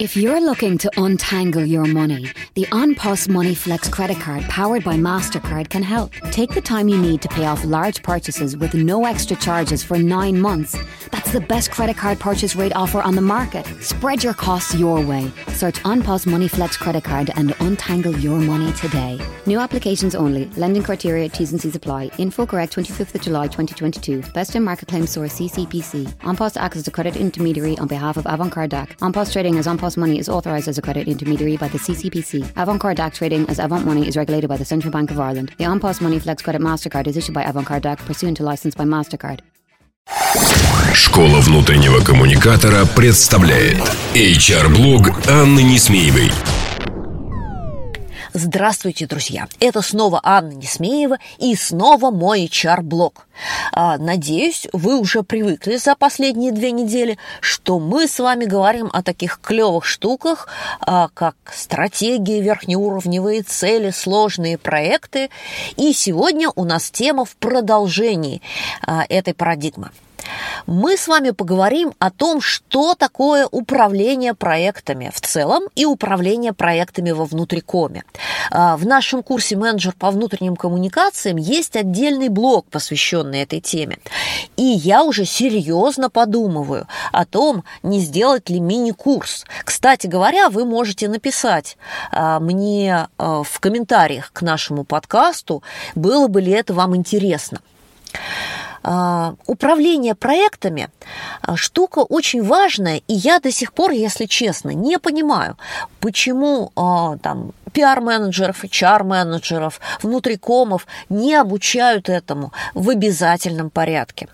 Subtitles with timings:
[0.00, 4.94] If you're looking to untangle your money, the OnPos Money Flex credit card powered by
[4.94, 6.14] MasterCard can help.
[6.30, 9.98] Take the time you need to pay off large purchases with no extra charges for
[9.98, 10.74] nine months.
[11.10, 13.66] That's the best credit card purchase rate offer on the market.
[13.82, 15.30] Spread your costs your way.
[15.48, 19.20] Search OnPos Money Flex credit card and untangle your money today.
[19.44, 20.46] New applications only.
[20.56, 22.10] Lending criteria, T's and C's apply.
[22.16, 24.22] Info correct 25th of July 2022.
[24.32, 26.06] Best in market claim source CCPC.
[26.20, 28.96] OnPos acts as a credit intermediary on behalf of Avantcard DAC.
[29.00, 32.53] OnPos trading as OnPos Money is authorised as a credit intermediary by the CCPC.
[32.53, 35.53] Avantcard DAC trading as Avant Money is regulated by the Central Bank of Ireland.
[35.57, 38.83] The OnPos Money Flex Credit MasterCard is issued by Avantcard DAC pursuant to license by
[38.83, 39.41] MasterCard.
[40.93, 43.81] Школа внутреннего коммуникатора представляет
[44.13, 46.31] HR-блог Анны Несмеевой.
[48.32, 49.48] Здравствуйте, друзья!
[49.58, 53.26] Это снова Анна Несмеева и снова мой HR-блог.
[53.72, 59.02] А, надеюсь, вы уже привыкли за последние две недели, что мы с вами говорим о
[59.02, 60.46] таких клевых штуках,
[60.80, 65.30] а, как стратегии, верхнеуровневые цели, сложные проекты.
[65.76, 68.42] И сегодня у нас тема в продолжении
[68.86, 69.90] а, этой парадигмы
[70.66, 77.10] мы с вами поговорим о том, что такое управление проектами в целом и управление проектами
[77.10, 78.04] во внутрикоме.
[78.50, 83.98] А, в нашем курсе «Менеджер по внутренним коммуникациям» есть отдельный блок, посвященный этой теме.
[84.56, 89.44] И я уже серьезно подумываю о том, не сделать ли мини-курс.
[89.64, 91.76] Кстати говоря, вы можете написать
[92.10, 95.62] а, мне а, в комментариях к нашему подкасту,
[95.94, 97.60] было бы ли это вам интересно.
[98.82, 100.88] А, управление проектами
[101.42, 105.56] а, штука очень важная, и я до сих пор, если честно, не понимаю,
[106.00, 114.28] почему а, там пиар-менеджеров, HR-менеджеров, внутрикомов не обучают этому в обязательном порядке.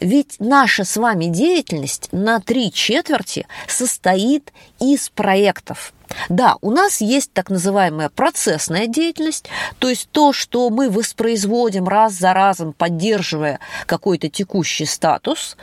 [0.00, 5.93] Ведь наша с вами деятельность на три четверти состоит из проектов.
[6.28, 12.14] Да, у нас есть так называемая процессная деятельность, то есть то, что мы воспроизводим раз
[12.14, 15.56] за разом, поддерживая какой-то текущий статус.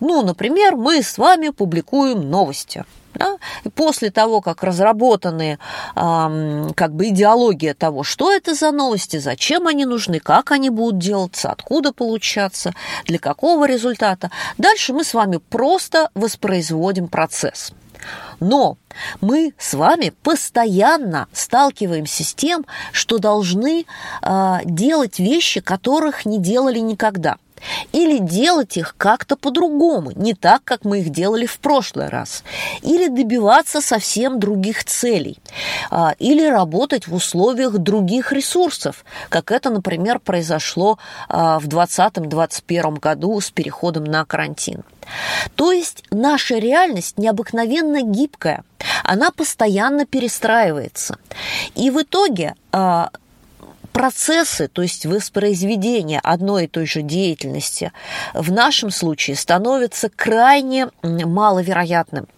[0.00, 2.84] Ну, например, мы с вами публикуем новости–
[3.18, 3.36] да?
[3.64, 5.58] И после того, как разработаны
[5.96, 10.98] э, как бы идеология того, что это за новости, зачем они нужны, как они будут
[10.98, 12.74] делаться, откуда получаться,
[13.06, 17.72] для какого результата, дальше мы с вами просто воспроизводим процесс.
[18.40, 18.76] Но
[19.20, 23.84] мы с вами постоянно сталкиваемся с тем, что должны
[24.22, 27.36] э, делать вещи, которых не делали никогда–
[27.92, 32.44] или делать их как-то по-другому, не так, как мы их делали в прошлый раз.
[32.82, 35.38] Или добиваться совсем других целей.
[35.90, 40.98] А, или работать в условиях других ресурсов, как это, например, произошло
[41.28, 44.84] а, в 2020-2021 году с переходом на карантин.
[45.54, 48.62] То есть наша реальность необыкновенно гибкая,
[49.04, 51.16] она постоянно перестраивается.
[51.74, 53.10] И в итоге а,
[53.92, 57.92] процессы, то есть воспроизведение одной и той же деятельности
[58.34, 62.28] в нашем случае становится крайне маловероятным.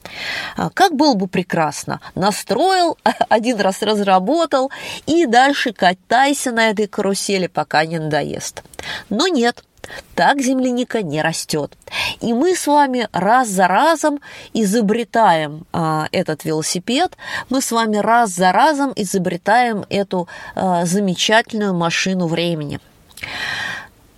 [0.56, 2.96] А, как было бы прекрасно, настроил,
[3.28, 4.70] один раз разработал
[5.06, 8.62] и дальше катайся на этой карусели, пока не надоест.
[9.08, 9.64] Но нет,
[10.14, 11.76] так земляника не растет.
[12.20, 14.20] И мы с вами раз за разом
[14.52, 17.16] изобретаем а, этот велосипед,
[17.48, 22.80] мы с вами раз за разом изобретаем эту а, замечательную машину времени.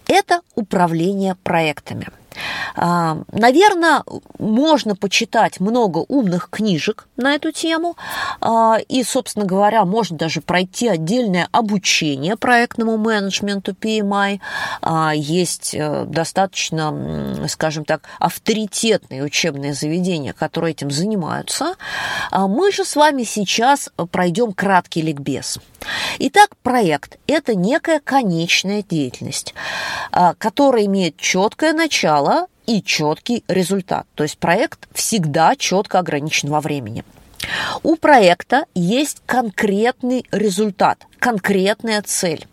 [0.07, 2.09] Это управление проектами–
[2.77, 4.03] Наверное,
[4.39, 7.97] можно почитать много умных книжек на эту тему,
[8.41, 14.41] а, и, собственно говоря, можно даже пройти отдельное обучение проектному менеджменту PMI.
[14.81, 21.75] А, есть э, достаточно, скажем так, авторитетные учебные заведения, которые этим занимаются.
[22.33, 25.59] Мы же с вами сейчас пройдем краткий ликбез.
[26.19, 29.55] Итак, проект– это некая конечная деятельность,
[30.39, 34.07] которая имеет четкое начало и четкий результат.
[34.15, 37.05] То есть проект всегда четко ограничен во времени.
[37.83, 42.47] У проекта есть конкретный результат, конкретная цель.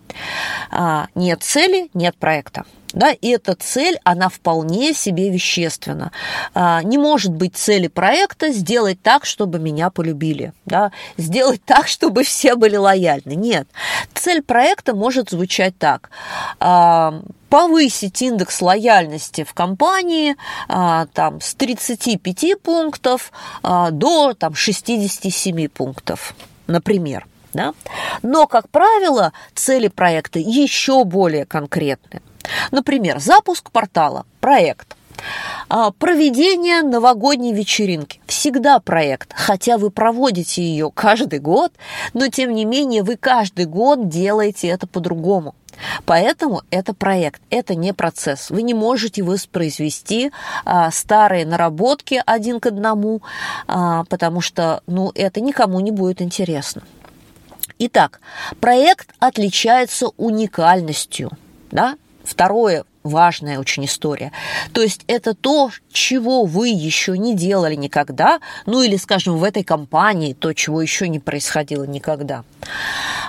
[0.71, 2.65] А, нет цели, нет проекта.
[2.91, 6.11] Да, и эта цель, она вполне себе вещественна.
[6.55, 12.23] А, не может быть цели проекта сделать так, чтобы меня полюбили, да, сделать так, чтобы
[12.23, 13.33] все были лояльны.
[13.35, 13.67] Нет.
[14.15, 16.09] Цель проекта может звучать так.
[17.49, 20.35] А, повысить индекс лояльности в компании
[20.67, 23.31] а, там, с 35 пунктов
[23.63, 26.35] до там, 67 пунктов,
[26.67, 27.27] например.
[27.53, 27.73] Да?
[28.21, 32.21] Но, как правило, цели проекта еще более конкретны.
[32.71, 34.95] Например, запуск портала, проект.
[35.67, 38.21] А, проведение новогодней вечеринки.
[38.25, 41.73] Всегда проект, хотя вы проводите ее каждый год,
[42.13, 45.55] но тем не менее вы каждый год делаете это по-другому.
[46.05, 48.49] Поэтому это проект, это не процесс.
[48.49, 50.31] Вы не можете воспроизвести
[50.65, 53.21] а, старые наработки один к одному,
[53.67, 56.83] а, потому что ну, это никому не будет интересно.
[57.79, 58.19] Итак,
[58.59, 61.31] проект отличается уникальностью.
[61.71, 61.95] Да?
[62.23, 64.31] Второе важная очень история.
[64.73, 69.63] То есть это то, чего вы еще не делали никогда, ну или, скажем, в этой
[69.63, 72.43] компании, то, чего еще не происходило никогда.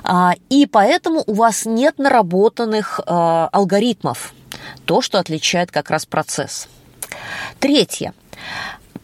[0.02, 4.34] А, и поэтому у вас нет наработанных а, алгоритмов,
[4.84, 6.68] то, что отличает как раз процесс.
[7.58, 8.14] Третье.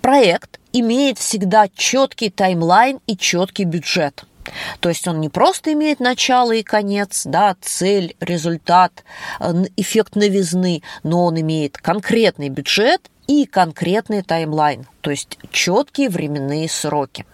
[0.00, 4.25] Проект имеет всегда четкий таймлайн и четкий бюджет–
[4.81, 9.04] то есть он не просто имеет начало и конец, да, цель, результат,
[9.40, 16.69] э, эффект новизны, но он имеет конкретный бюджет и конкретный таймлайн, то есть четкие временные
[16.69, 17.26] сроки.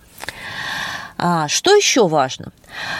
[1.25, 2.47] А, что еще важно?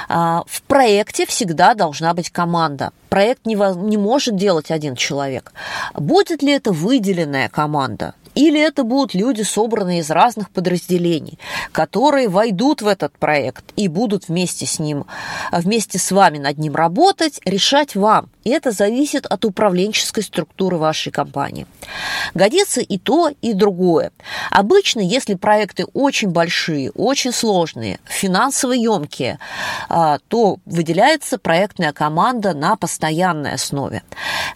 [0.09, 2.93] А, в проекте всегда должна быть команда.
[3.09, 5.53] Проект не, не может делать один человек.
[5.95, 8.15] Будет ли это выделенная команда?
[8.35, 11.39] Или это будут люди, собранные из разных подразделений,
[11.73, 15.05] которые войдут в этот проект и будут вместе с ним,
[15.51, 18.31] вместе с вами над ним работать, решать вам.
[18.45, 21.67] И это зависит от управленческой структуры вашей компании.
[22.35, 24.11] Годится и то, и другое.
[24.51, 29.39] Обычно, если проекты очень большие, очень сложные, финансово емкие,
[29.89, 34.03] а, то выделяется проектная команда на постоянной основе.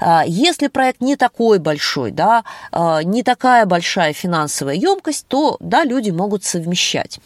[0.00, 5.84] А, если проект не такой большой, да, а, не такая большая финансовая емкость, то да,
[5.84, 7.20] люди могут совмещать.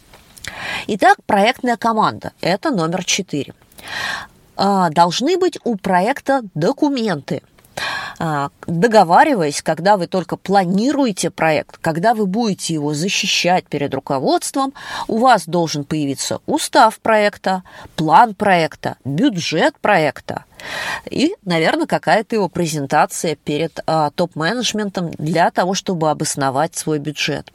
[0.87, 3.53] Итак, проектная команда– это номер четыре.
[4.57, 7.41] Должны быть у проекта документы–
[8.19, 14.73] а, договариваясь, когда вы только планируете проект, когда вы будете его защищать перед руководством,
[15.07, 17.63] у вас должен появиться устав проекта,
[17.95, 20.45] план проекта, бюджет проекта
[21.09, 27.51] и, наверное, какая-то его презентация перед а, топ-менеджментом для того, чтобы обосновать свой бюджет.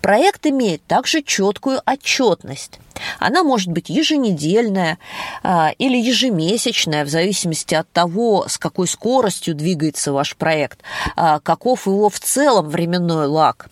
[0.00, 2.78] Проект имеет также четкую отчетность.
[3.18, 4.98] Она может быть еженедельная
[5.42, 10.80] а, или ежемесячная, в зависимости от того, с какой скоростью двигается ваш проект,
[11.16, 13.68] а, каков его в целом временной лак.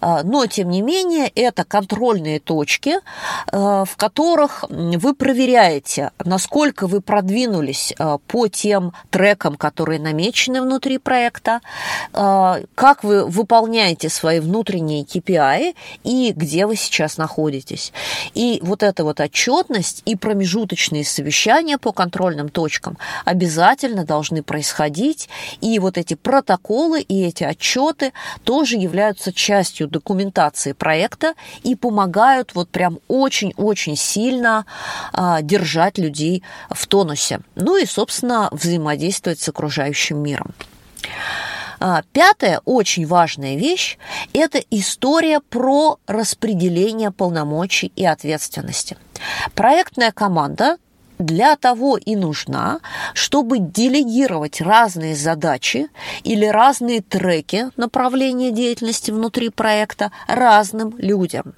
[0.00, 2.96] А, но, тем не менее, это контрольные точки,
[3.52, 7.92] в которых вы проверяете, насколько вы продвинулись
[8.26, 11.60] по тем трекам, которые намечены внутри проекта,
[12.12, 17.92] как вы выполняете свои внутренние KPI и где вы сейчас находитесь.
[18.34, 25.28] И вот эта вот отчетность и промежуточные совещания по контрольным точкам обязательно должны происходить.
[25.60, 28.12] И вот эти протоколы и эти отчеты
[28.44, 34.66] тоже являются частью документации проекта и помогают вот прям очень-очень сильно
[35.12, 37.40] а, держать людей в тонусе.
[37.54, 40.54] Ну и, собственно, взаимодействовать с окружающим миром.
[41.84, 43.98] А, пятая очень важная вещь–
[44.32, 48.96] это история про распределение полномочий и ответственности.
[49.56, 50.76] Проектная команда
[51.18, 52.78] для того и нужна,
[53.14, 55.88] чтобы делегировать разные задачи
[56.22, 61.54] или разные треки направления деятельности внутри проекта разным людям.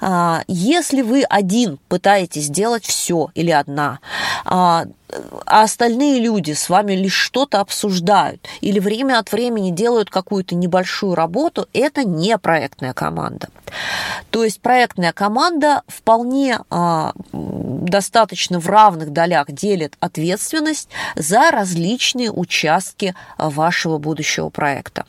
[0.00, 4.00] А, если вы один пытаетесь сделать все или одна,
[4.44, 4.86] а,
[5.46, 11.14] а остальные люди с вами лишь что-то обсуждают или время от времени делают какую-то небольшую
[11.14, 13.48] работу, это не проектная команда.
[14.30, 23.14] То есть проектная команда вполне а, достаточно в равных долях делит ответственность за различные участки
[23.36, 25.04] вашего будущего проекта.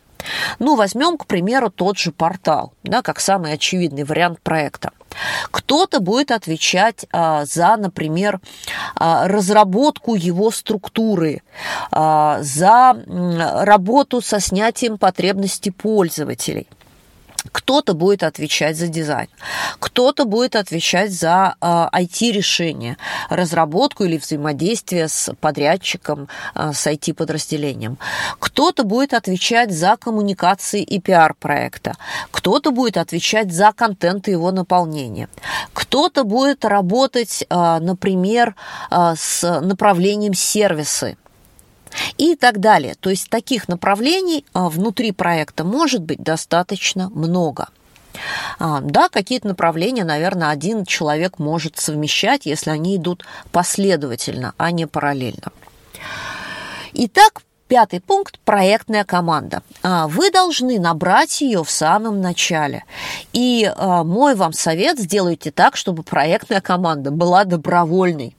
[0.59, 4.91] Ну, возьмем, к примеру, тот же портал, да, как самый очевидный вариант проекта.
[5.51, 8.39] Кто-то будет отвечать а, за, например,
[8.95, 11.41] а, разработку его структуры,
[11.91, 16.67] а, за работу со снятием потребностей пользователей–
[17.51, 19.27] кто-то будет отвечать за дизайн,
[19.79, 22.97] кто-то будет отвечать за э, IT-решение,
[23.29, 27.97] разработку или взаимодействие с подрядчиком, э, с IT-подразделением.
[28.39, 31.95] Кто-то будет отвечать за коммуникации и пиар проекта,
[32.31, 35.27] кто-то будет отвечать за контент и его наполнение,
[35.73, 38.55] кто-то будет работать, э, например,
[38.91, 41.17] с направлением сервисы,
[42.21, 42.93] и так далее.
[42.99, 47.69] То есть таких направлений а, внутри проекта может быть достаточно много.
[48.59, 54.85] А, да, какие-то направления, наверное, один человек может совмещать, если они идут последовательно, а не
[54.85, 55.51] параллельно.
[56.93, 59.63] Итак, пятый пункт– проектная команда.
[59.81, 62.83] А, вы должны набрать ее в самом начале.
[63.33, 68.35] И мой вам совет– сделайте так, чтобы проектная команда была добровольной.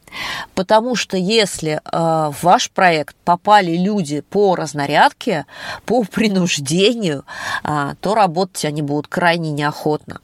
[0.54, 5.46] Потому что если э, в ваш проект попали люди по разнарядке,
[5.86, 7.24] по принуждению,
[7.64, 10.20] э, то работать они будут крайне неохотно.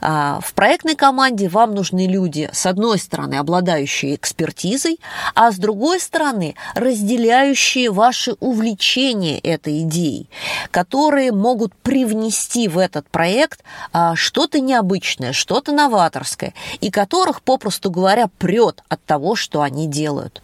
[0.00, 5.00] А, в проектной команде вам нужны люди, с одной стороны, обладающие экспертизой,
[5.34, 10.28] а с другой стороны, разделяющие ваши увлечения этой идеей,
[10.70, 18.28] которые могут привнести в этот проект а, что-то необычное, что-то новаторское, и которых, попросту говоря,
[18.38, 20.42] прет от того, что они делают.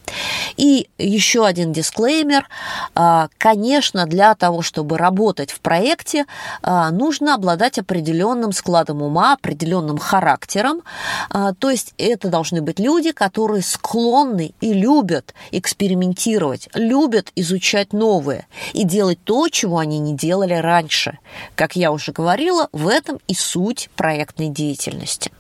[0.56, 2.48] И еще один дисклеймер.
[2.94, 6.26] А, конечно, для того, чтобы работать в проекте,
[6.62, 10.82] нужно обладать определенным складом ума, определенным характером.
[11.30, 18.48] А, то есть это должны быть люди, которые склонны и любят экспериментировать, любят изучать новое
[18.72, 21.18] и делать то, чего они не делали раньше.
[21.54, 25.30] Как я уже говорила, в этом и суть проектной деятельности.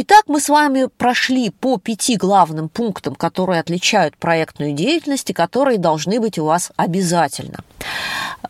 [0.00, 5.76] Итак, мы с вами прошли по пяти главным пунктам, которые отличают проектную деятельность и которые
[5.78, 7.64] должны быть у вас обязательно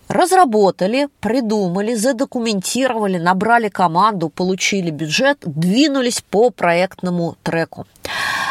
[0.09, 7.87] разработали, придумали, задокументировали, набрали команду, получили бюджет, двинулись по проектному треку.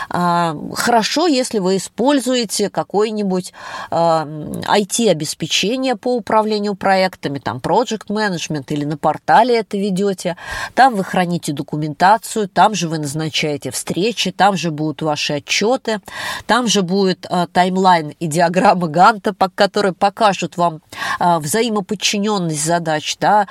[0.09, 3.53] А, хорошо, если вы используете какое-нибудь
[3.91, 10.37] IT-обеспечение а, по управлению проектами, там Project Management или на портале это ведете,
[10.75, 15.99] там вы храните документацию, там же вы назначаете встречи, там же будут ваши отчеты,
[16.45, 20.81] там же будет а, таймлайн и диаграмма Ганта, которые покажут вам
[21.19, 23.47] взаимоподчиненность задач, да,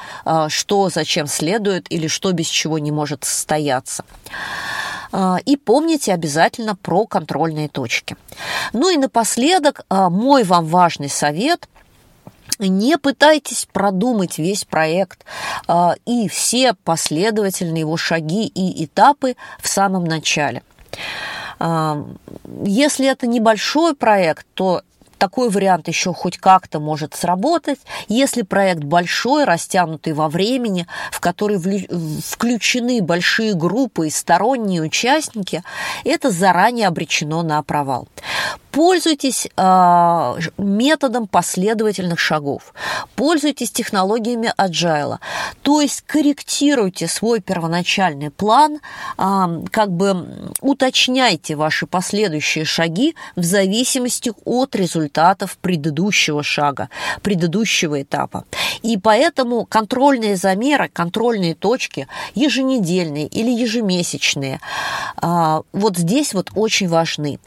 [0.48, 4.04] что зачем следует или что без чего не может состояться.
[5.46, 8.16] И помните обязательно про контрольные точки.
[8.72, 11.68] Ну и напоследок а, мой вам важный совет–
[12.58, 15.24] не пытайтесь продумать весь проект
[15.68, 20.62] э, и все последовательные его шаги и этапы в самом начале.
[21.58, 22.02] Э,
[22.64, 24.82] если это небольшой проект, то
[25.18, 31.58] такой вариант еще хоть как-то может сработать, если проект большой, растянутый во времени, в который
[31.58, 35.62] включены большие группы и сторонние участники,
[36.04, 38.08] это заранее обречено на провал.
[38.76, 42.74] Пользуйтесь э, методом последовательных шагов,
[43.14, 45.16] пользуйтесь технологиями agile,
[45.62, 48.80] то есть корректируйте свой первоначальный план,
[49.16, 56.90] э, как бы уточняйте ваши последующие шаги в зависимости от результатов предыдущего шага,
[57.22, 58.44] предыдущего этапа.
[58.82, 64.60] И поэтому контрольные замеры, контрольные точки, еженедельные или ежемесячные,
[65.22, 67.38] э, вот здесь вот очень важны.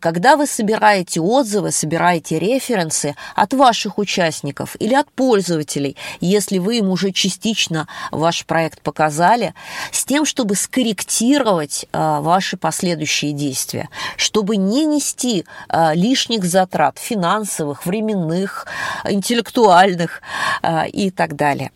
[0.00, 6.78] Когда вы собираетесь собираете отзывы, собираете референсы от ваших участников или от пользователей, если вы
[6.78, 9.54] им уже частично ваш проект показали,
[9.92, 17.86] с тем, чтобы скорректировать а, ваши последующие действия, чтобы не нести а, лишних затрат финансовых,
[17.86, 18.66] временных,
[19.04, 20.22] интеллектуальных
[20.62, 21.70] а, и так далее.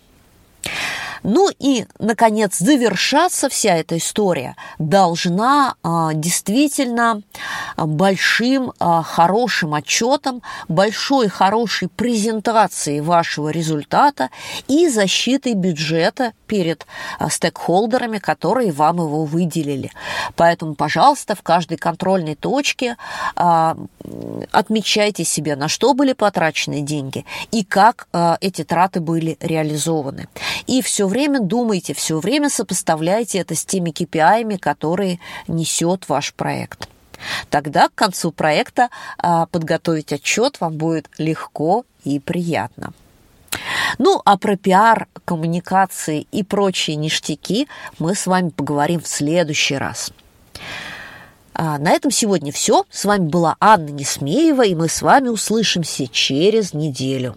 [1.28, 7.20] Ну и, наконец, завершаться вся эта история должна а, действительно
[7.76, 14.30] большим а, хорошим отчетом, большой хорошей презентацией вашего результата
[14.68, 16.86] и защитой бюджета перед
[17.18, 19.92] а, стейкхолдерами, которые вам его выделили.
[20.34, 22.96] Поэтому, пожалуйста, в каждой контрольной точке
[23.36, 23.76] а,
[24.50, 30.28] отмечайте себе, на что были потрачены деньги и как а, эти траты были реализованы.
[30.68, 36.88] И все время думайте, все время сопоставляйте это с теми KPI, которые несет ваш проект.
[37.48, 42.92] Тогда к концу проекта а, подготовить отчет вам будет легко и приятно.
[43.98, 47.66] Ну, а про пиар, коммуникации и прочие ништяки
[47.98, 50.12] мы с вами поговорим в следующий раз.
[51.54, 52.84] А на этом сегодня все.
[52.90, 57.36] С вами была Анна Несмеева, и мы с вами услышимся через неделю.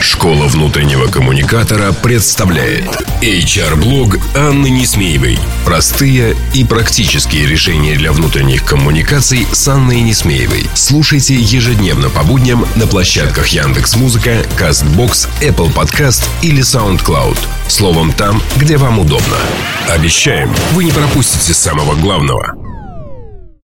[0.00, 2.86] Школа внутреннего коммуникатора представляет
[3.20, 5.38] HR-блог Анны Несмеевой.
[5.64, 10.66] Простые и практические решения для внутренних коммуникаций с Анной Несмеевой.
[10.74, 17.38] Слушайте ежедневно по будням на площадках Яндекс Музыка, Castbox, Apple Podcast или SoundCloud.
[17.68, 19.36] Словом, там, где вам удобно.
[19.88, 22.54] Обещаем, вы не пропустите самого главного–